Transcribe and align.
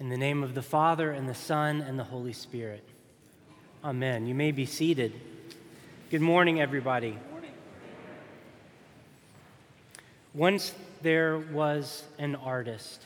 In 0.00 0.10
the 0.10 0.16
name 0.16 0.44
of 0.44 0.54
the 0.54 0.62
Father, 0.62 1.10
and 1.10 1.28
the 1.28 1.34
Son, 1.34 1.80
and 1.80 1.98
the 1.98 2.04
Holy 2.04 2.32
Spirit. 2.32 2.84
Amen. 3.82 4.26
You 4.26 4.34
may 4.34 4.52
be 4.52 4.64
seated. 4.64 5.12
Good 6.08 6.20
morning, 6.20 6.60
everybody. 6.60 7.18
Once 10.32 10.72
there 11.02 11.38
was 11.38 12.04
an 12.16 12.36
artist 12.36 13.02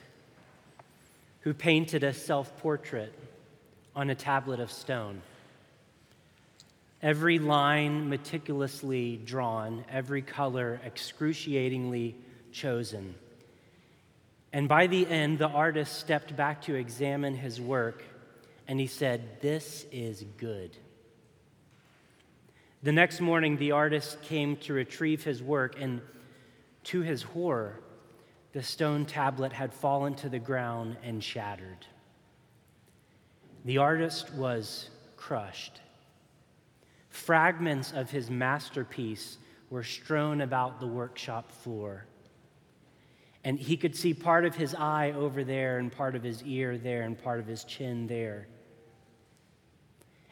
who 1.41 1.55
painted 1.55 2.05
a 2.05 2.13
self 2.13 2.58
portrait 2.58 3.15
on 3.97 4.11
a 4.11 4.15
tablet 4.15 4.61
of 4.61 4.71
stone. 4.71 5.22
Every 7.01 7.38
line 7.38 8.11
meticulously 8.11 9.17
drawn, 9.17 9.87
every 9.90 10.21
color 10.21 10.79
excruciatingly 10.85 12.17
chosen. 12.53 13.15
And 14.53 14.69
by 14.69 14.87
the 14.87 15.06
end, 15.06 15.38
the 15.38 15.48
artist 15.48 15.98
stepped 15.98 16.37
back 16.37 16.62
to 16.62 16.74
examine 16.74 17.34
his 17.34 17.60
work 17.60 18.05
and 18.69 18.79
he 18.79 18.87
said, 18.87 19.41
This 19.41 19.87
is 19.91 20.24
good. 20.38 20.77
The 22.83 22.93
next 22.93 23.20
morning, 23.20 23.57
the 23.57 23.73
artist 23.73 24.20
came 24.23 24.57
to 24.59 24.73
retrieve 24.73 25.23
his 25.23 25.43
work, 25.43 25.77
and 25.79 26.01
to 26.84 27.01
his 27.01 27.23
horror, 27.23 27.80
the 28.52 28.62
stone 28.62 29.07
tablet 29.07 29.52
had 29.52 29.73
fallen 29.73 30.15
to 30.15 30.29
the 30.29 30.38
ground 30.38 30.96
and 31.05 31.23
shattered. 31.23 31.87
The 33.65 33.79
artist 33.79 34.32
was 34.34 34.91
crushed. 35.16 35.80
Fragments 37.09 37.93
of 37.93 38.10
his 38.10 38.30
masterpiece 38.30 39.38
were 39.71 39.84
strewn 39.84 40.41
about 40.41 40.80
the 40.80 40.87
workshop 40.87 41.52
floor. 41.52 42.05
And 43.45 43.59
he 43.59 43.77
could 43.77 43.96
see 43.96 44.14
part 44.14 44.45
of 44.45 44.55
his 44.55 44.74
eye 44.74 45.12
over 45.12 45.42
there, 45.42 45.78
and 45.78 45.91
part 45.91 46.14
of 46.14 46.23
his 46.23 46.42
ear 46.45 46.78
there, 46.78 47.02
and 47.02 47.20
part 47.20 47.41
of 47.41 47.46
his 47.46 47.65
chin 47.65 48.06
there. 48.06 48.46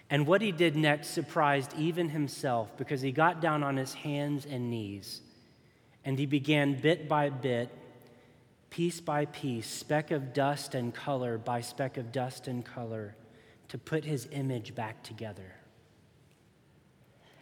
And 0.09 0.27
what 0.27 0.43
he 0.43 0.53
did 0.53 0.77
next 0.77 1.09
surprised 1.09 1.73
even 1.77 2.09
himself 2.09 2.77
because 2.77 3.01
he 3.01 3.13
got 3.13 3.41
down 3.41 3.63
on 3.63 3.77
his 3.77 3.95
hands 3.95 4.45
and 4.45 4.71
knees 4.71 5.21
and 6.05 6.19
he 6.19 6.27
began 6.27 6.75
bit 6.75 7.09
by 7.09 7.29
bit, 7.31 7.71
piece 8.71 9.01
by 9.01 9.27
piece, 9.27 9.69
speck 9.69 10.11
of 10.11 10.33
dust 10.33 10.75
and 10.75 10.95
color 10.95 11.39
by 11.39 11.61
speck 11.61 11.97
of 11.97 12.13
dust 12.13 12.49
and 12.49 12.65
color, 12.65 13.15
to 13.69 13.79
put 13.79 14.05
his 14.05 14.27
image 14.33 14.75
back 14.75 15.03
together. 15.03 15.55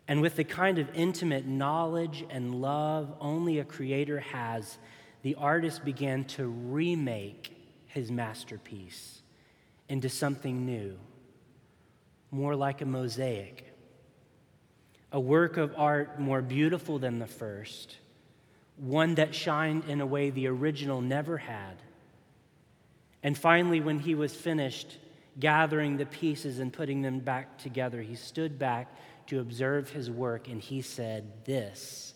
And 0.06 0.20
with 0.22 0.36
the 0.36 0.44
kind 0.44 0.78
of 0.78 0.88
intimate 0.94 1.46
knowledge 1.46 2.24
and 2.30 2.54
love 2.54 3.14
only 3.20 3.58
a 3.58 3.64
creator 3.64 4.20
has, 4.20 4.78
the 5.22 5.34
artist 5.34 5.84
began 5.84 6.24
to 6.24 6.46
remake 6.46 7.52
his 7.86 8.10
masterpiece 8.10 9.20
into 9.88 10.08
something 10.08 10.64
new, 10.66 10.96
more 12.30 12.54
like 12.54 12.80
a 12.80 12.86
mosaic, 12.86 13.64
a 15.10 15.18
work 15.18 15.56
of 15.56 15.74
art 15.76 16.20
more 16.20 16.42
beautiful 16.42 16.98
than 16.98 17.18
the 17.18 17.26
first, 17.26 17.96
one 18.76 19.14
that 19.16 19.34
shined 19.34 19.84
in 19.88 20.00
a 20.00 20.06
way 20.06 20.30
the 20.30 20.46
original 20.46 21.00
never 21.00 21.38
had. 21.38 21.76
And 23.22 23.36
finally, 23.36 23.80
when 23.80 23.98
he 23.98 24.14
was 24.14 24.34
finished 24.34 24.98
gathering 25.40 25.96
the 25.96 26.06
pieces 26.06 26.58
and 26.58 26.72
putting 26.72 27.02
them 27.02 27.18
back 27.18 27.58
together, 27.58 28.02
he 28.02 28.14
stood 28.14 28.58
back 28.58 28.94
to 29.28 29.40
observe 29.40 29.90
his 29.90 30.10
work 30.10 30.48
and 30.48 30.60
he 30.60 30.82
said, 30.82 31.44
This, 31.44 32.14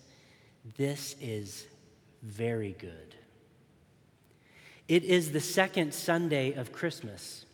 this 0.77 1.17
is 1.21 1.67
very 2.23 2.77
good. 2.79 3.15
It 4.89 5.05
is 5.05 5.33
the 5.33 5.41
second 5.41 5.95
Sunday 5.95 6.53
of 6.53 6.73
Christmas, 6.73 7.47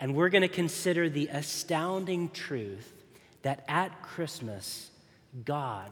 and 0.00 0.14
we're 0.14 0.28
going 0.28 0.42
to 0.42 0.48
consider 0.48 1.08
the 1.08 1.28
astounding 1.28 2.30
truth 2.30 2.92
that 3.42 3.64
at 3.68 4.02
Christmas, 4.02 4.90
God, 5.44 5.90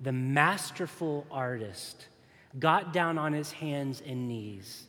the 0.00 0.12
masterful 0.12 1.26
artist, 1.30 2.06
got 2.58 2.92
down 2.92 3.18
on 3.18 3.32
his 3.32 3.52
hands 3.52 4.02
and 4.04 4.28
knees 4.28 4.84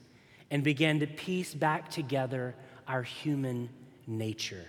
and 0.52 0.64
began 0.64 1.00
to 1.00 1.08
piece 1.08 1.54
back 1.54 1.90
together 1.90 2.56
our 2.88 3.04
human 3.04 3.70
nature. 4.08 4.66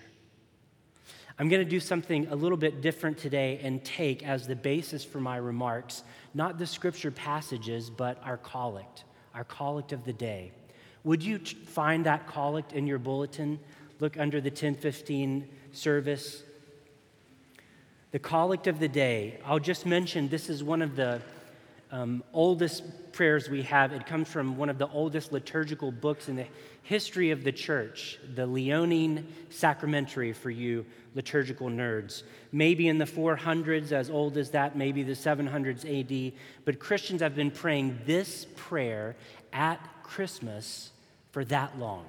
I'm 1.38 1.48
going 1.48 1.64
to 1.64 1.70
do 1.70 1.80
something 1.80 2.28
a 2.28 2.34
little 2.36 2.56
bit 2.56 2.80
different 2.80 3.18
today 3.18 3.60
and 3.62 3.84
take 3.84 4.22
as 4.22 4.46
the 4.46 4.54
basis 4.54 5.04
for 5.04 5.18
my 5.18 5.36
remarks 5.36 6.04
not 6.34 6.58
the 6.58 6.66
scripture 6.66 7.12
passages, 7.12 7.88
but 7.88 8.20
our 8.24 8.36
collect, 8.36 9.04
our 9.34 9.44
collect 9.44 9.92
of 9.92 10.04
the 10.04 10.12
day. 10.12 10.50
Would 11.04 11.22
you 11.22 11.38
find 11.38 12.06
that 12.06 12.26
collect 12.26 12.72
in 12.72 12.86
your 12.86 12.98
bulletin? 12.98 13.60
Look 14.00 14.18
under 14.18 14.40
the 14.40 14.50
1015 14.50 15.48
service. 15.72 16.42
The 18.10 18.18
collect 18.18 18.66
of 18.66 18.80
the 18.80 18.88
day. 18.88 19.38
I'll 19.44 19.60
just 19.60 19.86
mention 19.86 20.28
this 20.28 20.50
is 20.50 20.64
one 20.64 20.82
of 20.82 20.96
the 20.96 21.22
um, 21.94 22.24
oldest 22.32 22.82
prayers 23.12 23.48
we 23.48 23.62
have. 23.62 23.92
It 23.92 24.04
comes 24.04 24.28
from 24.28 24.56
one 24.56 24.68
of 24.68 24.78
the 24.78 24.88
oldest 24.88 25.30
liturgical 25.30 25.92
books 25.92 26.28
in 26.28 26.34
the 26.34 26.46
history 26.82 27.30
of 27.30 27.44
the 27.44 27.52
church, 27.52 28.18
the 28.34 28.46
Leonine 28.46 29.28
Sacramentary 29.48 30.32
for 30.32 30.50
you 30.50 30.84
liturgical 31.14 31.68
nerds. 31.68 32.24
Maybe 32.50 32.88
in 32.88 32.98
the 32.98 33.04
400s, 33.04 33.92
as 33.92 34.10
old 34.10 34.36
as 34.36 34.50
that, 34.50 34.76
maybe 34.76 35.04
the 35.04 35.12
700s 35.12 35.84
AD, 35.84 36.32
but 36.64 36.80
Christians 36.80 37.20
have 37.20 37.36
been 37.36 37.52
praying 37.52 38.00
this 38.04 38.48
prayer 38.56 39.14
at 39.52 39.78
Christmas 40.02 40.90
for 41.30 41.44
that 41.44 41.78
long. 41.78 42.06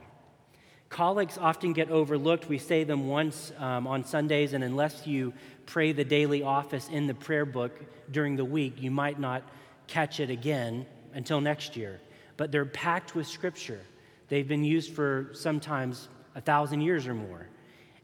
Collects 0.89 1.37
often 1.37 1.73
get 1.73 1.91
overlooked. 1.91 2.49
We 2.49 2.57
say 2.57 2.85
them 2.85 3.07
once 3.07 3.51
um, 3.59 3.85
on 3.85 4.03
Sundays, 4.03 4.53
and 4.53 4.63
unless 4.63 5.05
you 5.05 5.33
pray 5.67 5.91
the 5.91 6.03
daily 6.03 6.41
office 6.41 6.89
in 6.89 7.05
the 7.05 7.13
prayer 7.13 7.45
book 7.45 7.79
during 8.11 8.35
the 8.35 8.45
week, 8.45 8.81
you 8.81 8.89
might 8.89 9.19
not 9.19 9.43
catch 9.87 10.19
it 10.19 10.29
again 10.29 10.85
until 11.13 11.41
next 11.41 11.75
year. 11.75 11.99
But 12.37 12.51
they're 12.51 12.65
packed 12.65 13.15
with 13.15 13.27
scripture. 13.27 13.81
They've 14.27 14.47
been 14.47 14.63
used 14.63 14.93
for 14.93 15.29
sometimes 15.33 16.09
a 16.35 16.41
thousand 16.41 16.81
years 16.81 17.07
or 17.07 17.13
more. 17.13 17.47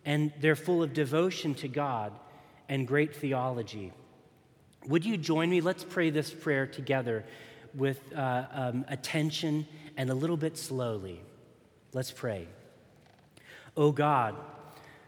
And 0.06 0.32
they're 0.40 0.56
full 0.56 0.82
of 0.82 0.94
devotion 0.94 1.54
to 1.56 1.68
God 1.68 2.14
and 2.70 2.88
great 2.88 3.16
theology. 3.16 3.92
Would 4.88 5.06
you 5.06 5.18
join 5.18 5.50
me? 5.50 5.62
Let's 5.62 5.84
pray 5.84 6.10
this 6.10 6.32
prayer 6.32 6.66
together 6.66 7.24
with 7.76 8.00
uh, 8.16 8.46
um, 8.52 8.86
attention 8.88 9.68
and 9.98 10.10
a 10.10 10.16
little 10.16 10.38
bit 10.38 10.58
slowly. 10.58 11.22
Let's 11.94 12.12
pray. 12.12 12.48
O 13.78 13.92
God, 13.92 14.36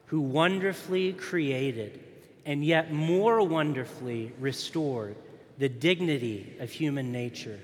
who 0.07 0.21
wonderfully 0.21 1.13
created 1.13 2.03
and 2.45 2.63
yet 2.63 2.91
more 2.91 3.41
wonderfully 3.41 4.31
restored 4.39 5.15
the 5.57 5.69
dignity 5.69 6.55
of 6.59 6.71
human 6.71 7.11
nature. 7.11 7.59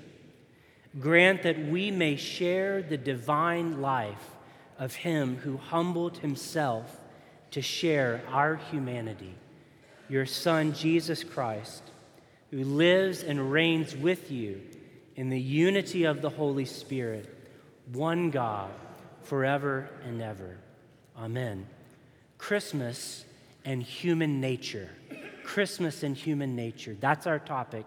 Grant 0.98 1.42
that 1.42 1.58
we 1.58 1.90
may 1.90 2.16
share 2.16 2.82
the 2.82 2.96
divine 2.96 3.80
life 3.80 4.30
of 4.78 4.94
Him 4.94 5.36
who 5.36 5.56
humbled 5.56 6.18
Himself 6.18 7.00
to 7.52 7.62
share 7.62 8.22
our 8.28 8.56
humanity, 8.56 9.34
your 10.08 10.26
Son, 10.26 10.72
Jesus 10.72 11.22
Christ, 11.22 11.82
who 12.50 12.64
lives 12.64 13.22
and 13.22 13.52
reigns 13.52 13.94
with 13.94 14.30
you 14.30 14.60
in 15.16 15.28
the 15.28 15.40
unity 15.40 16.04
of 16.04 16.22
the 16.22 16.30
Holy 16.30 16.64
Spirit, 16.64 17.28
one 17.92 18.30
God, 18.30 18.70
forever 19.22 19.88
and 20.04 20.22
ever. 20.22 20.56
Amen. 21.16 21.66
Christmas 22.38 23.24
and 23.64 23.82
human 23.82 24.40
nature. 24.40 24.88
Christmas 25.50 26.04
and 26.04 26.16
human 26.16 26.54
nature. 26.54 26.96
That's 27.00 27.26
our 27.26 27.40
topic. 27.40 27.84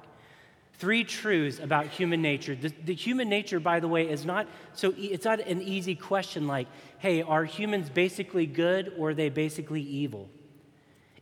Three 0.80 1.06
truths 1.06 1.60
about 1.60 1.86
human 1.88 2.22
nature. 2.22 2.56
The, 2.56 2.74
the, 2.84 2.94
human 2.94 3.30
nature, 3.30 3.62
by 3.62 3.80
the 3.80 3.88
way, 3.88 4.10
is 4.10 4.26
not 4.26 4.48
so. 4.74 4.94
It's 4.98 5.24
not 5.24 5.40
an 5.40 5.62
easy 5.62 5.96
question 5.96 6.46
like, 6.46 6.68
"Hey, 6.98 7.22
are 7.22 7.46
humans 7.46 7.90
basically 7.90 8.48
good 8.48 8.92
or 8.98 9.12
are 9.12 9.14
they 9.14 9.30
basically 9.30 9.82
evil?" 9.82 10.30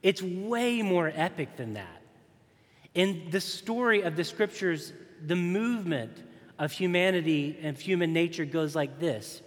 It's 0.02 0.24
way 0.24 0.82
more 0.82 1.12
epic 1.14 1.58
than 1.58 1.76
that. 1.76 2.02
In 2.96 3.28
the 3.30 3.42
story 3.42 4.02
of 4.02 4.16
the 4.16 4.24
scriptures, 4.24 4.94
the 5.24 5.36
movement 5.36 6.18
of 6.58 6.72
humanity 6.72 7.60
and 7.62 7.78
human 7.78 8.14
nature 8.14 8.46
goes 8.46 8.76
like 8.76 9.00
this: 9.00 9.44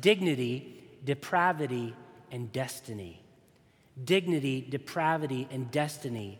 dignity, 0.00 0.82
depravity, 1.04 1.94
and 2.32 2.50
destiny 2.50 3.21
dignity, 4.04 4.66
depravity, 4.68 5.48
and 5.50 5.70
destiny. 5.70 6.38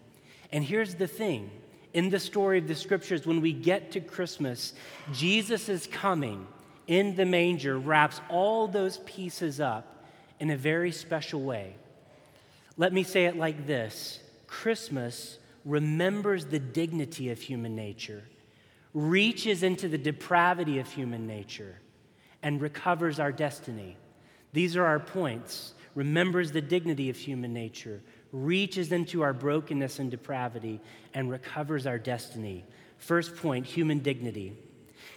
And 0.51 0.65
here's 0.65 0.95
the 0.95 1.07
thing 1.07 1.51
in 1.95 2.11
the 2.11 2.21
story 2.21 2.59
of 2.59 2.69
the 2.69 2.75
scriptures, 2.75 3.27
when 3.27 3.41
we 3.41 3.53
get 3.53 3.93
to 3.93 4.01
Christmas, 4.01 4.73
Jesus 5.13 5.69
is 5.69 5.87
coming 5.87 6.47
in 6.87 7.17
the 7.17 7.27
manger, 7.27 7.79
wraps 7.79 8.21
all 8.29 8.67
those 8.67 8.99
pieces 8.99 9.61
up 9.61 10.07
in 10.41 10.51
a 10.51 10.57
very 10.57 10.91
special 10.91 11.43
way. 11.43 11.77
Let 12.77 12.93
me 12.93 13.03
say 13.03 13.27
it 13.27 13.37
like 13.37 13.67
this 13.67 14.21
Christmas 14.47 15.39
remembers 15.65 16.47
the 16.47 16.59
dignity 16.59 17.31
of 17.31 17.41
human 17.41 17.77
nature, 17.77 18.25
reaches 18.95 19.63
into 19.63 19.89
the 19.89 19.99
depravity 19.99 20.79
of 20.79 20.91
human 20.91 21.27
nature, 21.27 21.77
and 22.43 22.61
recovers 22.61 23.21
our 23.21 23.33
destiny. 23.33 23.97
These 24.53 24.77
are 24.77 24.85
our 24.85 25.01
points. 25.01 25.75
Remembers 25.95 26.53
the 26.53 26.61
dignity 26.61 27.11
of 27.11 27.17
human 27.17 27.53
nature, 27.53 28.03
reaches 28.33 28.93
into 28.93 29.23
our 29.23 29.33
brokenness 29.33 29.99
and 29.99 30.11
depravity, 30.11 30.81
and 31.13 31.31
recovers 31.31 31.87
our 31.87 31.99
destiny. 31.99 32.65
First 32.99 33.37
point 33.37 33.67
human 33.67 33.99
dignity. 33.99 34.57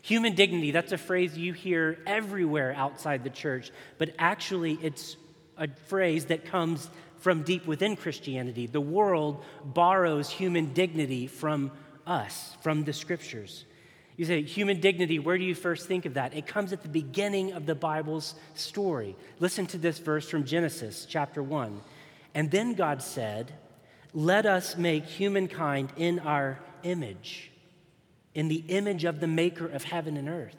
Human 0.02 0.36
dignity, 0.36 0.72
that's 0.72 0.92
a 0.92 0.98
phrase 0.98 1.38
you 1.38 1.54
hear 1.54 1.98
everywhere 2.06 2.74
outside 2.76 3.24
the 3.24 3.30
church, 3.30 3.72
but 3.98 4.14
actually 4.20 4.78
it's 4.82 5.18
a 5.58 5.68
phrase 5.88 6.26
that 6.26 6.46
comes 6.46 6.90
from 7.18 7.44
deep 7.44 7.66
within 7.66 7.96
Christianity. 7.96 8.68
The 8.68 8.82
world 8.82 9.44
borrows 9.64 10.30
human 10.30 10.74
dignity 10.74 11.28
from 11.28 11.72
us, 12.06 12.56
from 12.62 12.84
the 12.84 12.94
scriptures. 12.94 13.66
You 14.18 14.26
say, 14.26 14.44
human 14.44 14.80
dignity, 14.80 15.20
where 15.20 15.38
do 15.38 15.44
you 15.44 15.56
first 15.56 15.88
think 15.88 16.06
of 16.06 16.14
that? 16.14 16.34
It 16.34 16.48
comes 16.48 16.72
at 16.72 16.84
the 16.84 16.90
beginning 16.90 17.52
of 17.52 17.66
the 17.66 17.76
Bible's 17.76 18.36
story. 18.54 19.16
Listen 19.40 19.66
to 19.68 19.78
this 19.78 20.00
verse 20.00 20.30
from 20.30 20.46
Genesis 20.46 21.06
chapter 21.10 21.44
1. 21.44 21.82
And 22.34 22.50
then 22.50 22.74
God 22.74 23.02
said, 23.02 23.52
Let 24.14 24.46
us 24.46 24.78
make 24.78 25.06
humankind 25.06 25.92
in 25.98 26.20
our 26.20 26.60
image, 26.84 27.52
in 28.34 28.48
the 28.48 28.64
image 28.68 29.04
of 29.04 29.20
the 29.20 29.28
maker 29.28 29.68
of 29.68 29.84
heaven 29.84 30.16
and 30.16 30.30
earth, 30.30 30.56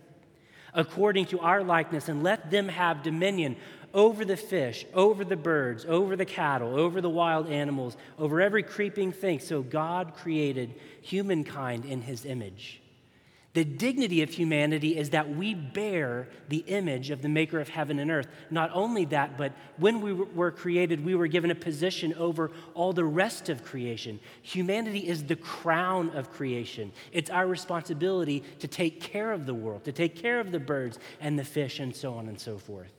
according 0.74 1.26
to 1.26 1.40
our 1.40 1.64
likeness, 1.64 2.10
and 2.10 2.22
let 2.22 2.50
them 2.50 2.68
have 2.68 3.02
dominion 3.02 3.56
over 3.94 4.26
the 4.26 4.36
fish, 4.36 4.84
over 4.92 5.24
the 5.24 5.36
birds, 5.36 5.86
over 5.86 6.14
the 6.14 6.26
cattle, 6.26 6.78
over 6.78 7.00
the 7.00 7.08
wild 7.08 7.48
animals, 7.48 7.96
over 8.18 8.42
every 8.42 8.62
creeping 8.62 9.12
thing. 9.12 9.38
So 9.38 9.62
God 9.62 10.14
created 10.14 10.74
humankind 11.00 11.86
in 11.86 12.02
his 12.02 12.26
image. 12.26 12.82
The 13.56 13.64
dignity 13.64 14.20
of 14.20 14.28
humanity 14.28 14.98
is 14.98 15.08
that 15.10 15.34
we 15.34 15.54
bear 15.54 16.28
the 16.50 16.58
image 16.66 17.08
of 17.08 17.22
the 17.22 17.30
maker 17.30 17.58
of 17.58 17.70
heaven 17.70 17.98
and 17.98 18.10
earth. 18.10 18.28
Not 18.50 18.70
only 18.74 19.06
that, 19.06 19.38
but 19.38 19.54
when 19.78 20.02
we 20.02 20.12
were 20.12 20.50
created, 20.50 21.02
we 21.02 21.14
were 21.14 21.26
given 21.26 21.50
a 21.50 21.54
position 21.54 22.12
over 22.18 22.50
all 22.74 22.92
the 22.92 23.06
rest 23.06 23.48
of 23.48 23.64
creation. 23.64 24.20
Humanity 24.42 25.08
is 25.08 25.24
the 25.24 25.36
crown 25.36 26.10
of 26.10 26.30
creation. 26.30 26.92
It's 27.12 27.30
our 27.30 27.46
responsibility 27.46 28.42
to 28.58 28.68
take 28.68 29.00
care 29.00 29.32
of 29.32 29.46
the 29.46 29.54
world, 29.54 29.84
to 29.84 29.92
take 29.92 30.16
care 30.16 30.38
of 30.38 30.52
the 30.52 30.60
birds 30.60 30.98
and 31.18 31.38
the 31.38 31.44
fish, 31.44 31.80
and 31.80 31.96
so 31.96 32.12
on 32.12 32.28
and 32.28 32.38
so 32.38 32.58
forth. 32.58 32.92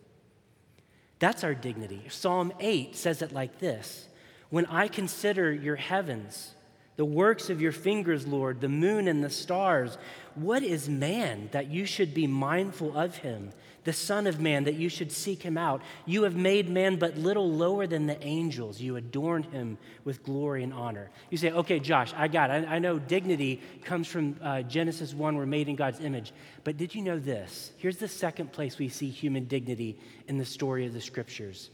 That's 1.19 1.44
our 1.44 1.54
dignity. 1.54 2.01
Psalm 2.09 2.51
8 2.59 2.95
says 2.95 3.21
it 3.21 3.31
like 3.31 3.59
this 3.59 4.07
When 4.50 4.65
I 4.65 4.88
consider 4.88 5.54
your 5.54 5.75
heavens, 5.75 6.56
the 6.98 7.06
works 7.06 7.50
of 7.50 7.62
your 7.62 7.72
fingers, 7.72 8.28
Lord, 8.28 8.60
the 8.60 8.68
moon 8.68 9.08
and 9.08 9.24
the 9.24 9.30
stars. 9.30 9.98
What 10.36 10.64
is 10.64 10.90
man 10.90 11.50
that 11.52 11.68
you 11.68 11.86
should 11.86 12.14
be 12.14 12.28
mindful 12.28 12.98
of 12.98 13.18
him? 13.18 13.52
The 13.84 13.94
Son 13.94 14.28
of 14.28 14.42
Man 14.42 14.66
that 14.66 14.74
you 14.74 14.90
should 14.90 15.14
seek 15.14 15.42
him 15.42 15.58
out? 15.58 15.82
You 16.06 16.24
have 16.24 16.36
made 16.36 16.70
man 16.70 16.98
but 16.98 17.18
little 17.18 17.50
lower 17.50 17.88
than 17.88 18.06
the 18.06 18.22
angels. 18.22 18.82
You 18.82 18.98
adorn 18.98 19.44
him 19.44 19.78
with 20.04 20.24
glory 20.24 20.64
and 20.64 20.74
honor. 20.74 21.10
You 21.30 21.38
say, 21.38 21.52
okay, 21.52 21.80
Josh, 21.80 22.14
I 22.18 22.28
got 22.28 22.50
it. 22.50 22.68
I, 22.68 22.76
I 22.76 22.80
know 22.80 23.00
dignity 23.00 23.62
comes 23.86 24.08
from 24.08 24.36
uh, 24.42 24.64
Genesis 24.64 25.14
1, 25.14 25.38
we're 25.38 25.46
made 25.46 25.70
in 25.70 25.78
God's 25.78 26.02
image. 26.02 26.34
But 26.66 26.76
did 26.76 26.96
you 26.96 27.02
know 27.02 27.18
this? 27.18 27.72
Here's 27.78 27.96
the 27.96 28.10
second 28.10 28.52
place 28.52 28.78
we 28.78 28.90
see 28.90 29.10
human 29.10 29.46
dignity 29.46 29.98
in 30.28 30.38
the 30.38 30.46
story 30.46 30.86
of 30.86 30.94
the 30.94 31.00
scriptures 31.00 31.70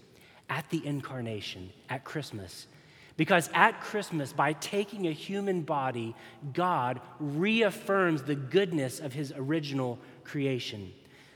at 0.49 0.69
the 0.69 0.85
incarnation, 0.85 1.71
at 1.89 2.03
Christmas. 2.03 2.67
Because 3.15 3.49
at 3.53 3.79
Christmas, 3.81 4.33
by 4.33 4.53
taking 4.53 5.07
a 5.07 5.11
human 5.11 5.61
body, 5.61 6.15
God 6.51 6.99
reaffirms 7.19 8.23
the 8.23 8.35
goodness 8.35 8.99
of 8.99 9.13
his 9.13 9.31
original 9.35 9.99
creation. 10.23 10.91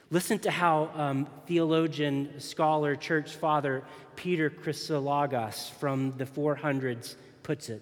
Listen 0.09 0.39
to 0.39 0.51
how 0.51 0.89
um, 0.95 1.27
theologian, 1.45 2.39
scholar, 2.39 2.95
church 2.95 3.35
father 3.35 3.83
Peter 4.15 4.49
Chrysologus 4.49 5.69
from 5.71 6.13
the 6.17 6.25
400s 6.25 7.15
puts 7.43 7.69
it. 7.69 7.81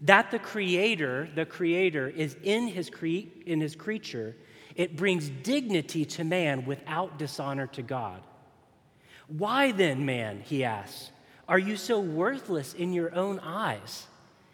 That 0.00 0.30
the 0.30 0.38
creator, 0.38 1.28
the 1.34 1.44
creator, 1.44 2.08
is 2.08 2.36
in 2.42 2.68
his, 2.68 2.88
cre- 2.88 3.28
in 3.44 3.60
his 3.60 3.76
creature, 3.76 4.34
it 4.74 4.96
brings 4.96 5.28
dignity 5.28 6.06
to 6.06 6.24
man 6.24 6.64
without 6.64 7.18
dishonor 7.18 7.66
to 7.68 7.82
God. 7.82 8.22
Why 9.28 9.72
then, 9.72 10.06
man, 10.06 10.40
he 10.40 10.64
asks, 10.64 11.10
are 11.50 11.58
you 11.58 11.76
so 11.76 11.98
worthless 11.98 12.74
in 12.74 12.92
your 12.92 13.12
own 13.12 13.40
eyes 13.40 14.06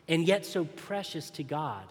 and 0.08 0.26
yet 0.26 0.46
so 0.46 0.64
precious 0.64 1.28
to 1.32 1.42
God? 1.42 1.84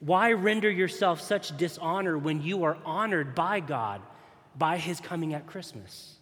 Why 0.00 0.32
render 0.32 0.68
yourself 0.68 1.20
such 1.20 1.56
dishonor 1.56 2.18
when 2.18 2.42
you 2.42 2.64
are 2.64 2.76
honored 2.84 3.36
by 3.36 3.60
God 3.60 4.02
by 4.56 4.78
his 4.78 4.98
coming 4.98 5.32
at 5.32 5.46
Christmas? 5.46 6.16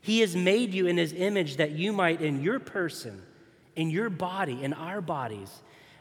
He 0.00 0.20
has 0.20 0.34
made 0.34 0.72
you 0.72 0.86
in 0.86 0.96
his 0.96 1.12
image 1.12 1.58
that 1.58 1.72
you 1.72 1.92
might, 1.92 2.22
in 2.22 2.42
your 2.42 2.58
person, 2.58 3.20
in 3.76 3.90
your 3.90 4.08
body, 4.08 4.64
in 4.64 4.72
our 4.72 5.02
bodies, 5.02 5.50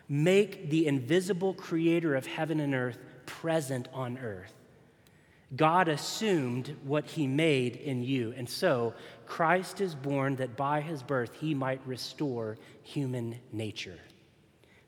make 0.08 0.70
the 0.70 0.88
invisible 0.88 1.54
creator 1.54 2.16
of 2.16 2.26
heaven 2.26 2.62
and 2.62 2.74
earth 2.74 2.98
present 3.26 3.90
on 3.94 4.18
earth. 4.18 4.54
God 5.56 5.88
assumed 5.88 6.76
what 6.84 7.06
he 7.06 7.28
made 7.28 7.76
in 7.76 8.04
you. 8.04 8.34
And 8.36 8.50
so 8.50 8.94
Christ 9.26 9.82
is 9.82 9.96
born 9.96 10.36
that 10.38 10.56
by 10.56 10.82
his 10.82 11.04
birth 11.04 11.32
he 11.40 11.54
might 11.54 11.82
restore 11.86 12.58
human 12.84 13.40
nature. 13.52 14.00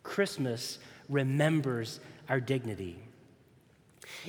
Christmas 0.03 0.79
remembers 1.09 1.99
our 2.29 2.39
dignity. 2.39 2.99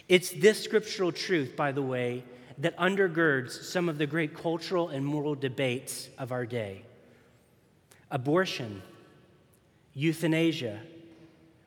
It's 0.08 0.30
this 0.30 0.62
scriptural 0.62 1.12
truth, 1.12 1.56
by 1.56 1.72
the 1.72 1.82
way, 1.82 2.24
that 2.58 2.76
undergirds 2.78 3.50
some 3.50 3.88
of 3.88 3.98
the 3.98 4.06
great 4.06 4.34
cultural 4.34 4.88
and 4.88 5.04
moral 5.04 5.34
debates 5.34 6.08
of 6.18 6.32
our 6.32 6.46
day 6.46 6.82
abortion, 8.10 8.82
euthanasia, 9.94 10.80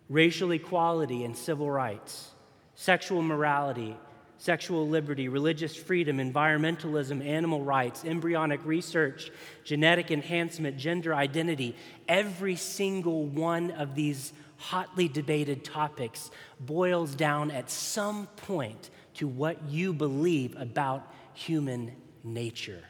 racial 0.07 0.51
equality 0.51 1.24
and 1.24 1.36
civil 1.36 1.69
rights, 1.69 2.31
sexual 2.75 3.21
morality 3.21 3.95
sexual 4.39 4.88
liberty, 4.88 5.27
religious 5.27 5.75
freedom, 5.75 6.18
environmentalism, 6.18 7.24
animal 7.24 7.62
rights, 7.62 8.03
embryonic 8.06 8.59
research, 8.65 9.31
genetic 9.63 10.12
enhancement, 10.12 10.77
gender 10.77 11.13
identity, 11.13 11.75
every 12.07 12.56
single 12.56 13.25
one 13.25 13.69
of 13.71 13.95
these 13.95 14.33
hotly 14.57 15.07
debated 15.07 15.63
topics 15.63 16.31
boils 16.59 17.13
down 17.15 17.51
at 17.51 17.69
some 17.69 18.27
point 18.27 18.89
to 19.15 19.27
what 19.27 19.62
you 19.69 19.94
believe 19.94 20.56
about 20.57 21.06
human 21.33 21.94
nature. 22.24 22.83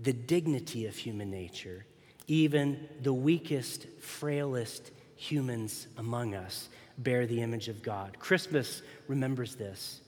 The 0.00 0.12
dignity 0.12 0.86
of 0.86 0.96
human 0.96 1.30
nature, 1.30 1.86
even 2.26 2.88
the 3.02 3.12
weakest, 3.12 3.86
frailest 4.00 4.90
humans 5.16 5.86
among 5.96 6.34
us 6.34 6.68
bear 6.98 7.26
the 7.26 7.42
image 7.42 7.68
of 7.68 7.82
God. 7.82 8.18
Christmas 8.18 8.82
remembers 9.06 9.54
this. 9.54 10.00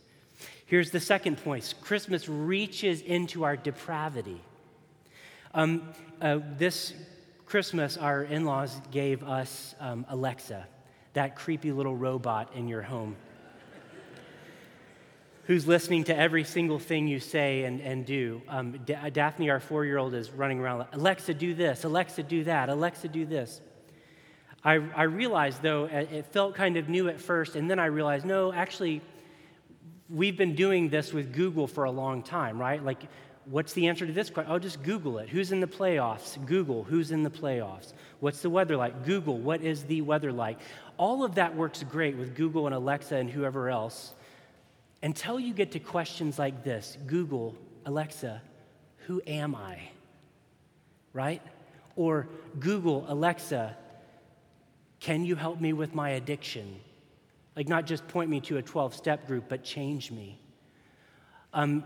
Here's 0.70 0.92
the 0.92 1.00
second 1.00 1.42
point 1.42 1.74
Christmas 1.80 2.28
reaches 2.28 3.00
into 3.00 3.42
our 3.42 3.56
depravity. 3.56 4.40
Um, 5.52 5.82
uh, 6.22 6.38
this 6.58 6.94
Christmas, 7.44 7.96
our 7.96 8.22
in 8.22 8.44
laws 8.44 8.80
gave 8.92 9.24
us 9.24 9.74
um, 9.80 10.06
Alexa, 10.08 10.68
that 11.14 11.34
creepy 11.34 11.72
little 11.72 11.96
robot 11.96 12.52
in 12.54 12.68
your 12.68 12.82
home 12.82 13.16
who's 15.46 15.66
listening 15.66 16.04
to 16.04 16.16
every 16.16 16.44
single 16.44 16.78
thing 16.78 17.08
you 17.08 17.18
say 17.18 17.64
and, 17.64 17.80
and 17.80 18.06
do. 18.06 18.40
Um, 18.48 18.78
D- 18.86 18.94
Daphne, 19.12 19.50
our 19.50 19.58
four 19.58 19.84
year 19.84 19.98
old, 19.98 20.14
is 20.14 20.30
running 20.30 20.60
around, 20.60 20.86
Alexa, 20.92 21.34
do 21.34 21.52
this, 21.52 21.82
Alexa, 21.82 22.22
do 22.22 22.44
that, 22.44 22.68
Alexa, 22.68 23.08
do 23.08 23.26
this. 23.26 23.60
I, 24.62 24.74
I 24.94 25.02
realized, 25.02 25.62
though, 25.62 25.86
it 25.86 26.26
felt 26.26 26.54
kind 26.54 26.76
of 26.76 26.88
new 26.88 27.08
at 27.08 27.20
first, 27.20 27.56
and 27.56 27.68
then 27.68 27.80
I 27.80 27.86
realized, 27.86 28.24
no, 28.24 28.52
actually, 28.52 29.00
we've 30.10 30.36
been 30.36 30.54
doing 30.54 30.88
this 30.88 31.12
with 31.12 31.32
Google 31.32 31.66
for 31.66 31.84
a 31.84 31.90
long 31.90 32.22
time, 32.22 32.58
right? 32.58 32.82
Like, 32.82 33.02
what's 33.44 33.72
the 33.72 33.88
answer 33.88 34.06
to 34.06 34.12
this 34.12 34.30
question? 34.30 34.52
Oh, 34.52 34.58
just 34.58 34.82
Google 34.82 35.18
it. 35.18 35.28
Who's 35.28 35.52
in 35.52 35.60
the 35.60 35.66
playoffs? 35.66 36.44
Google, 36.46 36.84
who's 36.84 37.10
in 37.10 37.22
the 37.22 37.30
playoffs? 37.30 37.92
What's 38.18 38.42
the 38.42 38.50
weather 38.50 38.76
like? 38.76 39.04
Google, 39.04 39.38
what 39.38 39.62
is 39.62 39.84
the 39.84 40.02
weather 40.02 40.32
like? 40.32 40.58
All 40.96 41.24
of 41.24 41.36
that 41.36 41.56
works 41.56 41.82
great 41.84 42.16
with 42.16 42.34
Google 42.34 42.66
and 42.66 42.74
Alexa 42.74 43.16
and 43.16 43.30
whoever 43.30 43.68
else 43.68 44.12
until 45.02 45.40
you 45.40 45.54
get 45.54 45.72
to 45.72 45.78
questions 45.78 46.38
like 46.38 46.64
this 46.64 46.98
Google, 47.06 47.56
Alexa, 47.86 48.42
who 49.06 49.22
am 49.26 49.54
I? 49.54 49.78
Right? 51.12 51.42
Or 51.96 52.28
Google, 52.58 53.04
Alexa, 53.08 53.76
can 55.00 55.24
you 55.24 55.34
help 55.34 55.60
me 55.60 55.72
with 55.72 55.94
my 55.94 56.10
addiction? 56.10 56.80
Like, 57.60 57.68
not 57.68 57.84
just 57.84 58.08
point 58.08 58.30
me 58.30 58.40
to 58.40 58.56
a 58.56 58.62
12 58.62 58.94
step 58.94 59.26
group, 59.26 59.44
but 59.50 59.62
change 59.62 60.10
me. 60.10 60.40
Um, 61.52 61.84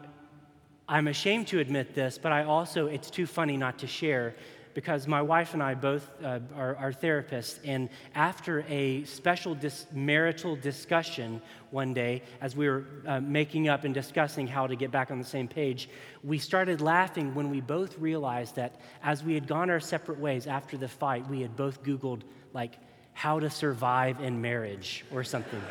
I'm 0.89 1.09
ashamed 1.09 1.49
to 1.49 1.59
admit 1.59 1.97
this, 1.97 2.17
but 2.17 2.31
I 2.31 2.45
also, 2.45 2.87
it's 2.87 3.11
too 3.11 3.27
funny 3.27 3.57
not 3.57 3.81
to 3.81 3.89
share. 3.89 4.37
because 4.75 5.09
my 5.09 5.21
wife 5.21 5.53
and 5.53 5.61
I 5.61 5.75
both 5.75 6.09
uh, 6.23 6.39
are, 6.55 6.77
are, 6.77 6.93
therapists, 6.93 7.59
and 7.65 7.89
after 8.15 8.65
a 8.69 9.03
special 9.03 9.57
dis- 9.57 9.87
marital 9.93 10.55
discussion 10.55 11.43
one 11.73 11.93
day, 11.93 12.23
as 12.41 12.55
we 12.55 12.69
were 12.69 12.85
uh, 13.09 13.21
making 13.21 13.69
up 13.69 13.83
and 13.83 13.93
discussing 13.93 14.47
how 14.47 14.69
to 14.69 14.77
get 14.77 14.93
back 14.93 15.11
on 15.11 15.19
the 15.19 15.25
same 15.25 15.49
page, 15.49 15.89
we 16.23 16.39
started 16.39 16.81
laughing 16.81 17.35
when 17.35 17.51
we 17.51 17.61
both 17.61 17.99
realized 17.99 18.55
that 18.55 18.81
as 19.03 19.25
we 19.25 19.35
had 19.35 19.49
gone 19.49 19.71
our 19.71 19.81
separate 19.81 20.21
ways 20.21 20.47
after 20.47 20.77
the 20.77 20.89
fight, 20.89 21.29
we 21.29 21.41
had 21.41 21.57
both 21.57 21.83
Googled, 21.83 22.23
like, 22.53 22.79
how 23.15 23.41
to 23.41 23.49
survive 23.49 24.21
in 24.21 24.41
marriage 24.41 25.05
or 25.11 25.25
something. 25.25 25.63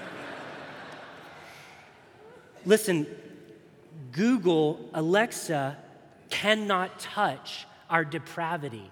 Listen, 2.65 3.05
Google, 4.12 4.89
Alexa 4.93 5.77
cannot 6.29 7.00
touch 7.00 7.67
our 7.89 8.03
depravity. 8.03 8.89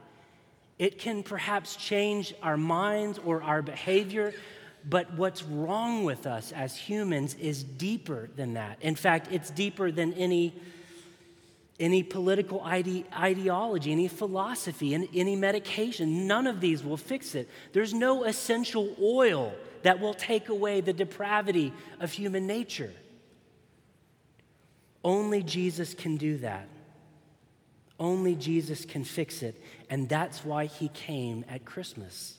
It 0.78 1.00
can 1.00 1.24
perhaps 1.24 1.76
change 1.76 2.34
our 2.44 2.58
minds 2.58 3.20
or 3.24 3.42
our 3.42 3.62
behavior, 3.62 4.34
but 4.88 5.14
what's 5.14 5.44
wrong 5.44 6.04
with 6.04 6.28
us 6.28 6.52
as 6.52 6.76
humans 6.76 7.36
is 7.36 7.64
deeper 7.64 8.30
than 8.36 8.54
that. 8.56 8.78
In 8.82 8.96
fact, 8.96 9.28
it's 9.32 9.50
deeper 9.50 9.92
than 9.92 10.14
any, 10.14 10.54
any 11.82 12.04
political 12.04 12.62
ide- 12.62 13.06
ideology, 13.14 13.92
any 13.92 14.08
philosophy, 14.08 14.94
any, 14.94 15.10
any 15.14 15.36
medication. 15.36 16.28
None 16.28 16.48
of 16.48 16.62
these 16.62 16.84
will 16.84 16.96
fix 16.96 17.36
it. 17.36 17.50
There's 17.74 17.94
no 17.94 18.24
essential 18.24 18.96
oil 19.02 19.54
that 19.82 20.00
will 20.00 20.14
take 20.14 20.50
away 20.50 20.80
the 20.80 20.94
depravity 20.94 21.74
of 22.00 22.12
human 22.12 22.48
nature. 22.48 22.94
Only 25.04 25.42
Jesus 25.42 25.94
can 25.94 26.18
do 26.18 26.38
that. 26.38 26.68
Only 28.00 28.36
Jesus 28.36 28.86
can 28.86 29.04
fix 29.04 29.42
it. 29.42 29.62
And 29.90 30.08
that's 30.08 30.46
why 30.46 30.66
he 30.66 30.88
came 30.90 31.44
at 31.50 31.66
Christmas. 31.66 32.38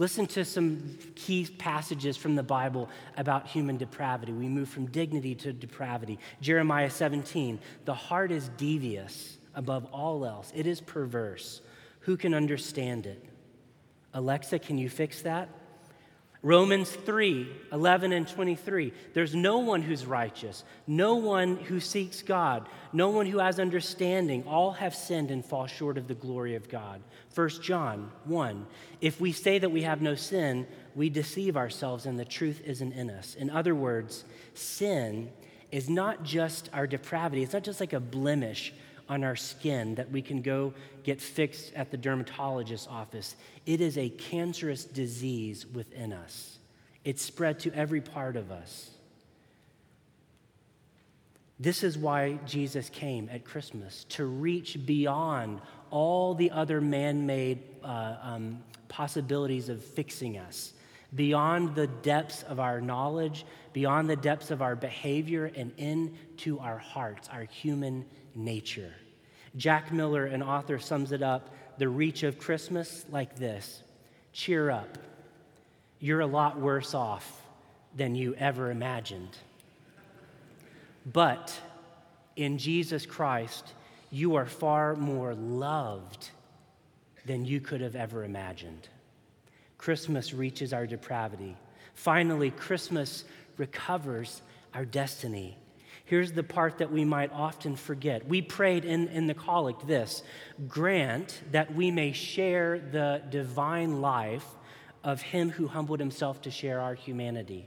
Listen 0.00 0.24
to 0.28 0.46
some 0.46 0.96
key 1.14 1.46
passages 1.58 2.16
from 2.16 2.34
the 2.34 2.42
Bible 2.42 2.88
about 3.18 3.46
human 3.46 3.76
depravity. 3.76 4.32
We 4.32 4.48
move 4.48 4.70
from 4.70 4.86
dignity 4.86 5.34
to 5.34 5.52
depravity. 5.52 6.18
Jeremiah 6.40 6.88
17 6.88 7.58
The 7.84 7.92
heart 7.92 8.32
is 8.32 8.48
devious 8.56 9.36
above 9.54 9.84
all 9.92 10.24
else, 10.24 10.52
it 10.54 10.66
is 10.66 10.80
perverse. 10.80 11.60
Who 12.00 12.16
can 12.16 12.32
understand 12.32 13.04
it? 13.04 13.22
Alexa, 14.14 14.60
can 14.60 14.78
you 14.78 14.88
fix 14.88 15.20
that? 15.20 15.50
Romans 16.42 16.90
3 16.90 17.48
11 17.70 18.12
and 18.12 18.26
23. 18.26 18.92
There's 19.12 19.34
no 19.34 19.58
one 19.58 19.82
who's 19.82 20.06
righteous, 20.06 20.64
no 20.86 21.16
one 21.16 21.56
who 21.56 21.80
seeks 21.80 22.22
God, 22.22 22.66
no 22.92 23.10
one 23.10 23.26
who 23.26 23.38
has 23.38 23.60
understanding. 23.60 24.44
All 24.46 24.72
have 24.72 24.94
sinned 24.94 25.30
and 25.30 25.44
fall 25.44 25.66
short 25.66 25.98
of 25.98 26.08
the 26.08 26.14
glory 26.14 26.54
of 26.54 26.68
God. 26.68 27.02
1 27.34 27.48
John 27.62 28.10
1. 28.24 28.66
If 29.02 29.20
we 29.20 29.32
say 29.32 29.58
that 29.58 29.70
we 29.70 29.82
have 29.82 30.00
no 30.00 30.14
sin, 30.14 30.66
we 30.94 31.10
deceive 31.10 31.56
ourselves 31.56 32.06
and 32.06 32.18
the 32.18 32.24
truth 32.24 32.62
isn't 32.64 32.92
in 32.92 33.10
us. 33.10 33.34
In 33.34 33.50
other 33.50 33.74
words, 33.74 34.24
sin 34.54 35.30
is 35.70 35.90
not 35.90 36.22
just 36.24 36.70
our 36.72 36.86
depravity, 36.86 37.42
it's 37.42 37.52
not 37.52 37.62
just 37.64 37.80
like 37.80 37.92
a 37.92 38.00
blemish 38.00 38.72
on 39.10 39.24
our 39.24 39.36
skin 39.36 39.96
that 39.96 40.10
we 40.10 40.22
can 40.22 40.40
go 40.40 40.72
get 41.02 41.20
fixed 41.20 41.74
at 41.74 41.90
the 41.90 41.96
dermatologist's 41.98 42.86
office. 42.86 43.34
It 43.66 43.80
is 43.80 43.98
a 43.98 44.08
cancerous 44.08 44.84
disease 44.84 45.66
within 45.66 46.14
us, 46.14 46.58
it's 47.04 47.20
spread 47.20 47.58
to 47.60 47.72
every 47.74 48.00
part 48.00 48.36
of 48.36 48.50
us. 48.50 48.90
This 51.58 51.84
is 51.84 51.98
why 51.98 52.38
Jesus 52.46 52.88
came 52.88 53.28
at 53.30 53.44
Christmas 53.44 54.04
to 54.10 54.24
reach 54.24 54.78
beyond 54.86 55.60
all 55.90 56.34
the 56.34 56.50
other 56.52 56.80
man 56.80 57.26
made 57.26 57.58
uh, 57.84 58.16
um, 58.22 58.60
possibilities 58.88 59.68
of 59.68 59.84
fixing 59.84 60.38
us, 60.38 60.72
beyond 61.14 61.74
the 61.74 61.86
depths 61.86 62.42
of 62.44 62.60
our 62.60 62.80
knowledge, 62.80 63.44
beyond 63.72 64.08
the 64.08 64.16
depths 64.16 64.50
of 64.50 64.62
our 64.62 64.76
behavior, 64.76 65.50
and 65.54 65.72
into 65.76 66.58
our 66.60 66.78
hearts, 66.78 67.28
our 67.32 67.44
human 67.44 68.04
nature. 68.34 68.94
Jack 69.56 69.92
Miller, 69.92 70.26
an 70.26 70.42
author, 70.42 70.78
sums 70.78 71.12
it 71.12 71.22
up 71.22 71.54
the 71.78 71.88
reach 71.88 72.22
of 72.22 72.38
Christmas 72.38 73.04
like 73.10 73.36
this 73.36 73.82
Cheer 74.32 74.70
up. 74.70 74.98
You're 75.98 76.20
a 76.20 76.26
lot 76.26 76.58
worse 76.58 76.94
off 76.94 77.42
than 77.96 78.14
you 78.14 78.34
ever 78.36 78.70
imagined. 78.70 79.36
But 81.04 81.58
in 82.36 82.58
Jesus 82.58 83.04
Christ, 83.06 83.74
you 84.10 84.36
are 84.36 84.46
far 84.46 84.94
more 84.94 85.34
loved 85.34 86.30
than 87.26 87.44
you 87.44 87.60
could 87.60 87.80
have 87.80 87.96
ever 87.96 88.24
imagined. 88.24 88.88
Christmas 89.80 90.34
reaches 90.34 90.74
our 90.74 90.86
depravity. 90.86 91.56
Finally, 91.94 92.50
Christmas 92.50 93.24
recovers 93.56 94.42
our 94.74 94.84
destiny. 94.84 95.56
Here's 96.04 96.32
the 96.32 96.42
part 96.42 96.76
that 96.78 96.92
we 96.92 97.02
might 97.02 97.32
often 97.32 97.76
forget. 97.76 98.28
We 98.28 98.42
prayed 98.42 98.84
in, 98.84 99.08
in 99.08 99.26
the 99.26 99.32
collect 99.32 99.86
this 99.86 100.22
grant 100.68 101.40
that 101.52 101.74
we 101.74 101.90
may 101.90 102.12
share 102.12 102.78
the 102.78 103.22
divine 103.30 104.02
life 104.02 104.44
of 105.02 105.22
him 105.22 105.48
who 105.48 105.66
humbled 105.66 105.98
himself 105.98 106.42
to 106.42 106.50
share 106.50 106.78
our 106.80 106.94
humanity. 106.94 107.66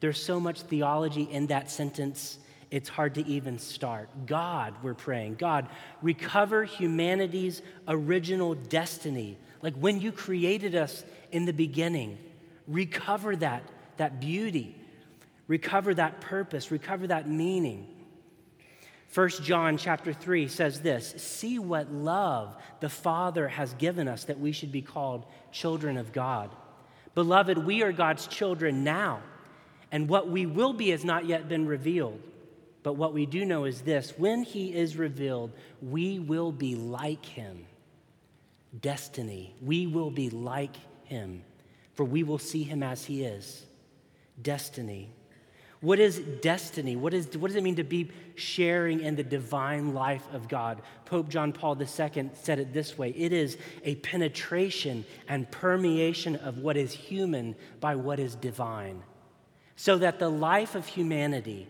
There's 0.00 0.22
so 0.24 0.40
much 0.40 0.62
theology 0.62 1.24
in 1.24 1.48
that 1.48 1.70
sentence, 1.70 2.38
it's 2.70 2.88
hard 2.88 3.16
to 3.16 3.26
even 3.26 3.58
start. 3.58 4.08
God, 4.24 4.72
we're 4.82 4.94
praying, 4.94 5.34
God, 5.34 5.68
recover 6.00 6.64
humanity's 6.64 7.60
original 7.86 8.54
destiny. 8.54 9.36
Like 9.60 9.74
when 9.76 10.00
you 10.00 10.12
created 10.12 10.74
us 10.74 11.04
in 11.34 11.44
the 11.44 11.52
beginning, 11.52 12.18
recover 12.66 13.36
that, 13.36 13.62
that 13.98 14.20
beauty 14.20 14.80
recover 15.48 15.94
that 15.94 16.20
purpose, 16.20 16.70
recover 16.70 17.06
that 17.08 17.28
meaning. 17.28 17.88
1 19.12 19.28
John 19.42 19.76
chapter 19.76 20.12
3 20.12 20.48
says 20.48 20.80
this 20.80 21.14
See 21.18 21.58
what 21.58 21.92
love 21.92 22.56
the 22.80 22.88
Father 22.88 23.48
has 23.48 23.72
given 23.74 24.08
us 24.08 24.24
that 24.24 24.40
we 24.40 24.52
should 24.52 24.72
be 24.72 24.82
called 24.82 25.24
children 25.52 25.96
of 25.96 26.12
God. 26.12 26.50
Beloved, 27.14 27.58
we 27.58 27.82
are 27.82 27.92
God's 27.92 28.26
children 28.26 28.82
now, 28.82 29.22
and 29.92 30.08
what 30.08 30.28
we 30.28 30.46
will 30.46 30.72
be 30.72 30.90
has 30.90 31.04
not 31.04 31.26
yet 31.26 31.48
been 31.48 31.66
revealed. 31.66 32.20
But 32.82 32.94
what 32.94 33.14
we 33.14 33.24
do 33.24 33.44
know 33.44 33.64
is 33.64 33.82
this 33.82 34.12
when 34.18 34.42
He 34.42 34.74
is 34.74 34.96
revealed, 34.96 35.52
we 35.80 36.18
will 36.18 36.52
be 36.52 36.74
like 36.74 37.24
Him. 37.24 37.66
Destiny, 38.80 39.54
we 39.62 39.86
will 39.86 40.10
be 40.10 40.28
like 40.30 40.74
Him, 41.04 41.44
for 41.94 42.04
we 42.04 42.22
will 42.22 42.38
see 42.38 42.62
Him 42.62 42.82
as 42.82 43.04
He 43.04 43.24
is. 43.24 43.66
Destiny. 44.40 45.10
What 45.84 46.00
is 46.00 46.18
destiny? 46.40 46.96
What, 46.96 47.12
is, 47.12 47.36
what 47.36 47.48
does 47.48 47.56
it 47.56 47.62
mean 47.62 47.76
to 47.76 47.84
be 47.84 48.10
sharing 48.36 49.00
in 49.00 49.16
the 49.16 49.22
divine 49.22 49.92
life 49.92 50.26
of 50.32 50.48
God? 50.48 50.80
Pope 51.04 51.28
John 51.28 51.52
Paul 51.52 51.78
II 51.78 52.30
said 52.32 52.58
it 52.58 52.72
this 52.72 52.96
way 52.96 53.10
it 53.10 53.34
is 53.34 53.58
a 53.84 53.96
penetration 53.96 55.04
and 55.28 55.50
permeation 55.50 56.36
of 56.36 56.56
what 56.56 56.78
is 56.78 56.94
human 56.94 57.54
by 57.80 57.96
what 57.96 58.18
is 58.18 58.34
divine, 58.34 59.02
so 59.76 59.98
that 59.98 60.18
the 60.18 60.30
life 60.30 60.74
of 60.74 60.86
humanity 60.86 61.68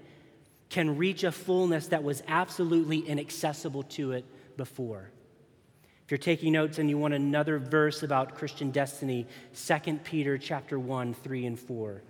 can 0.70 0.96
reach 0.96 1.24
a 1.24 1.32
fullness 1.32 1.88
that 1.88 2.04
was 2.04 2.22
absolutely 2.28 3.00
inaccessible 3.00 3.82
to 3.82 4.12
it 4.12 4.24
before. 4.56 5.10
You're 6.14 6.18
taking 6.18 6.52
notes 6.52 6.78
and 6.78 6.88
you 6.88 6.96
want 6.96 7.12
another 7.12 7.58
verse 7.58 8.04
about 8.04 8.36
Christian 8.36 8.70
destiny, 8.70 9.26
2 9.66 9.98
Peter 10.04 10.38
chapter 10.38 10.78
1, 10.78 11.12
3 11.12 11.46
and 11.46 11.58
4 11.58 12.02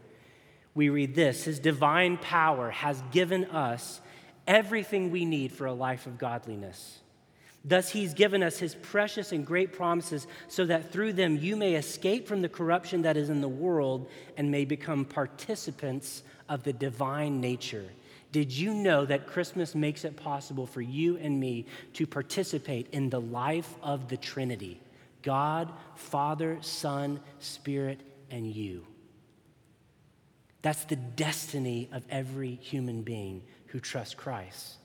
we 0.74 0.88
read 0.88 1.14
this 1.14 1.44
His 1.44 1.58
divine 1.58 2.18
power 2.18 2.70
has 2.70 3.02
given 3.12 3.46
us 3.46 4.02
everything 4.46 5.10
we 5.10 5.24
need 5.24 5.52
for 5.52 5.66
a 5.66 5.72
life 5.72 6.06
of 6.06 6.18
godliness. 6.18 6.98
Thus, 7.64 7.88
He's 7.88 8.12
given 8.12 8.42
us 8.42 8.58
His 8.58 8.74
precious 8.74 9.32
and 9.32 9.46
great 9.46 9.72
promises 9.72 10.26
so 10.48 10.66
that 10.66 10.92
through 10.92 11.14
them 11.14 11.38
you 11.38 11.56
may 11.56 11.74
escape 11.74 12.28
from 12.28 12.42
the 12.42 12.48
corruption 12.48 13.02
that 13.02 13.16
is 13.16 13.30
in 13.30 13.40
the 13.40 13.48
world 13.48 14.10
and 14.36 14.50
may 14.50 14.64
become 14.64 15.04
participants 15.04 16.22
of 16.48 16.62
the 16.62 16.72
divine 16.72 17.40
nature. 17.40 17.86
Did 18.34 18.50
you 18.50 18.74
know 18.74 19.06
that 19.06 19.28
Christmas 19.28 19.76
makes 19.76 20.04
it 20.04 20.16
possible 20.16 20.66
for 20.66 20.80
you 20.80 21.16
and 21.18 21.38
me 21.38 21.66
to 21.92 22.04
participate 22.04 22.88
in 22.90 23.08
the 23.08 23.20
life 23.20 23.72
of 23.80 24.08
the 24.08 24.16
Trinity 24.16 24.80
God, 25.22 25.72
Father, 25.94 26.58
Son, 26.60 27.20
Spirit, 27.38 28.00
and 28.32 28.50
you? 28.50 28.88
That's 30.62 30.84
the 30.84 30.96
destiny 30.96 31.88
of 31.92 32.04
every 32.10 32.56
human 32.56 33.02
being 33.02 33.44
who 33.66 33.78
trusts 33.78 34.14
Christ. 34.14 34.78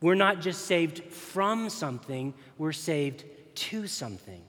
We're 0.00 0.16
not 0.16 0.40
just 0.40 0.66
saved 0.66 1.04
from 1.04 1.70
something, 1.70 2.34
we're 2.58 2.72
saved 2.72 3.22
to 3.54 3.86
something. 3.86 4.42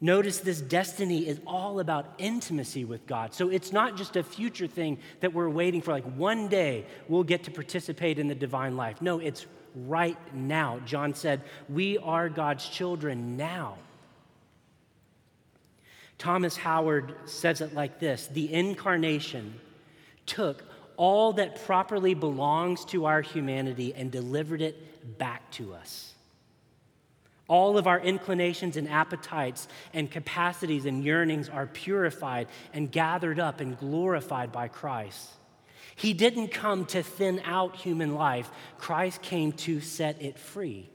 Notice 0.00 0.38
this 0.38 0.60
destiny 0.60 1.26
is 1.26 1.40
all 1.46 1.80
about 1.80 2.14
intimacy 2.18 2.84
with 2.84 3.06
God. 3.06 3.32
So 3.32 3.48
it's 3.48 3.72
not 3.72 3.96
just 3.96 4.16
a 4.16 4.22
future 4.22 4.66
thing 4.66 4.98
that 5.20 5.32
we're 5.32 5.48
waiting 5.48 5.80
for, 5.80 5.92
like 5.92 6.04
one 6.16 6.48
day 6.48 6.84
we'll 7.08 7.24
get 7.24 7.44
to 7.44 7.50
participate 7.50 8.18
in 8.18 8.28
the 8.28 8.34
divine 8.34 8.76
life. 8.76 9.00
No, 9.00 9.18
it's 9.18 9.46
right 9.74 10.18
now. 10.34 10.80
John 10.84 11.14
said, 11.14 11.42
We 11.68 11.96
are 11.98 12.28
God's 12.28 12.68
children 12.68 13.36
now. 13.36 13.78
Thomas 16.18 16.56
Howard 16.56 17.14
says 17.24 17.60
it 17.60 17.74
like 17.74 17.98
this 17.98 18.26
The 18.28 18.52
incarnation 18.52 19.60
took 20.26 20.62
all 20.96 21.34
that 21.34 21.64
properly 21.64 22.14
belongs 22.14 22.84
to 22.86 23.06
our 23.06 23.22
humanity 23.22 23.94
and 23.94 24.10
delivered 24.10 24.60
it 24.62 25.18
back 25.18 25.50
to 25.52 25.74
us. 25.74 26.15
All 27.48 27.78
of 27.78 27.86
our 27.86 28.00
inclinations 28.00 28.76
and 28.76 28.88
appetites 28.88 29.68
and 29.94 30.10
capacities 30.10 30.84
and 30.84 31.04
yearnings 31.04 31.48
are 31.48 31.66
purified 31.66 32.48
and 32.72 32.90
gathered 32.90 33.38
up 33.38 33.60
and 33.60 33.78
glorified 33.78 34.50
by 34.50 34.68
Christ. 34.68 35.30
He 35.94 36.12
didn't 36.12 36.48
come 36.48 36.86
to 36.86 37.02
thin 37.02 37.40
out 37.44 37.76
human 37.76 38.14
life, 38.14 38.50
Christ 38.78 39.22
came 39.22 39.52
to 39.52 39.80
set 39.80 40.20
it 40.20 40.38
free. 40.38 40.90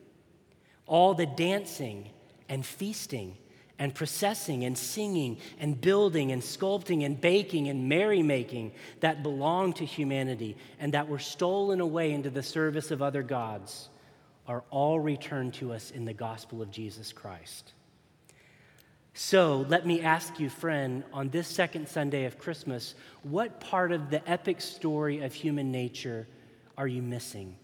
All 0.86 1.14
the 1.14 1.26
dancing 1.26 2.10
and 2.50 2.66
feasting 2.66 3.38
and 3.80 3.96
processing 3.96 4.66
and 4.66 4.78
singing 4.78 5.38
and 5.58 5.80
building 5.80 6.32
and 6.32 6.42
sculpting 6.42 7.06
and 7.06 7.20
baking 7.20 7.70
and 7.70 7.90
merrymaking 7.90 8.74
that 9.00 9.24
belonged 9.24 9.78
to 9.78 9.86
humanity 9.86 10.58
and 10.80 10.94
that 10.94 11.08
were 11.08 11.18
stolen 11.18 11.80
away 11.80 12.12
into 12.12 12.30
the 12.30 12.44
service 12.44 12.92
of 12.92 13.02
other 13.02 13.24
gods 13.24 13.90
are 14.52 14.66
all 14.70 15.00
returned 15.00 15.54
to 15.54 15.72
us 15.72 15.92
in 15.92 16.04
the 16.04 16.14
gospel 16.14 16.62
of 16.62 16.70
Jesus 16.70 17.14
Christ. 17.14 17.72
So 19.14 19.66
let 19.70 19.88
me 19.88 20.02
ask 20.02 20.42
you, 20.42 20.50
friend, 20.50 21.06
on 21.14 21.30
this 21.30 21.48
second 21.48 21.88
Sunday 21.88 22.26
of 22.26 22.38
Christmas, 22.38 22.96
what 23.24 23.62
part 23.62 23.94
of 23.94 24.10
the 24.10 24.30
epic 24.30 24.60
story 24.60 25.22
of 25.22 25.34
human 25.34 25.72
nature 25.72 26.28
are 26.78 26.88
you 26.88 27.02
missing? 27.02 27.56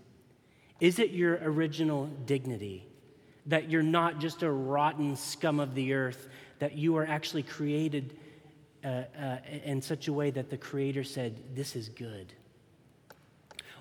Is 0.79 0.98
it 1.00 1.12
your 1.12 1.38
original 1.44 2.06
dignity? 2.25 2.88
That 3.48 3.70
you're 3.70 3.84
not 3.84 4.20
just 4.20 4.41
a 4.41 4.50
rotten 4.50 5.17
scum 5.17 5.60
of 5.60 5.75
the 5.75 5.91
earth, 5.91 6.29
that 6.60 6.77
you 6.77 6.96
are 6.96 7.06
actually 7.06 7.44
created 7.44 8.17
uh, 8.86 8.88
uh, 8.88 9.38
in 9.65 9.82
such 9.82 10.08
a 10.08 10.13
way 10.13 10.32
that 10.32 10.50
the 10.50 10.58
Creator 10.58 11.03
said, 11.03 11.53
This 11.53 11.75
is 11.75 11.89
good? 11.89 12.32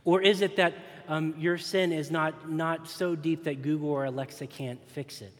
Or 0.06 0.22
is 0.22 0.40
it 0.40 0.56
that 0.56 0.72
um, 1.08 1.34
your 1.36 1.58
sin 1.58 1.92
is 1.92 2.10
not, 2.10 2.48
not 2.48 2.88
so 2.88 3.16
deep 3.16 3.44
that 3.44 3.60
Google 3.60 3.90
or 3.90 4.04
Alexa 4.04 4.46
can't 4.46 4.80
fix 4.90 5.20
it? 5.20 5.32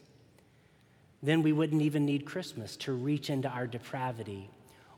Then 1.23 1.41
we 1.41 1.53
wouldn't 1.53 1.81
even 1.81 2.05
need 2.05 2.25
Christmas 2.25 2.75
to 2.77 2.91
reach 2.91 3.29
into 3.29 3.47
our 3.47 3.65
depravity. 3.65 4.49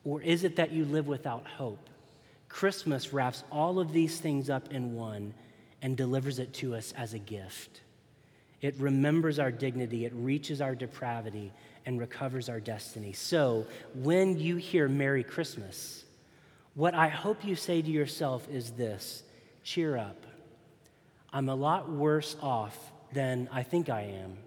Or 0.04 0.22
is 0.24 0.44
it 0.44 0.56
that 0.58 0.72
you 0.72 0.86
live 0.86 1.08
without 1.08 1.46
hope? 1.46 1.88
Christmas 2.50 3.14
wraps 3.14 3.44
all 3.52 3.80
of 3.80 3.94
these 3.94 4.20
things 4.20 4.50
up 4.50 4.74
in 4.74 4.96
one 4.96 5.36
and 5.84 5.96
delivers 5.96 6.40
it 6.40 6.52
to 6.56 6.76
us 6.76 6.92
as 6.98 7.14
a 7.14 7.20
gift. 7.20 7.82
It 8.62 8.76
remembers 8.80 9.38
our 9.38 9.52
dignity, 9.52 10.04
it 10.04 10.14
reaches 10.16 10.62
our 10.62 10.74
depravity, 10.74 11.54
and 11.86 12.00
recovers 12.00 12.50
our 12.50 12.60
destiny. 12.60 13.14
So, 13.14 13.68
when 13.94 14.38
you 14.38 14.58
hear 14.58 14.90
Merry 14.90 15.24
Christmas, 15.24 16.04
what 16.74 16.96
I 16.96 17.08
hope 17.08 17.46
you 17.46 17.56
say 17.56 17.82
to 17.82 17.90
yourself 17.90 18.50
is 18.50 18.72
this 18.72 19.24
cheer 19.64 19.98
up. 19.98 20.26
I'm 21.32 21.50
a 21.50 21.56
lot 21.56 21.90
worse 21.90 22.36
off 22.42 22.78
than 23.14 23.50
I 23.52 23.64
think 23.64 23.90
I 23.90 24.02
am, 24.02 24.38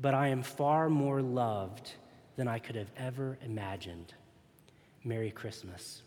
but 0.00 0.14
I 0.14 0.28
am 0.28 0.42
far 0.42 0.88
more 0.88 1.22
loved 1.22 1.92
than 2.36 2.48
I 2.48 2.58
could 2.58 2.76
have 2.76 2.90
ever 2.96 3.38
imagined. 3.44 4.12
Merry 5.04 5.30
Christmas. 5.30 6.02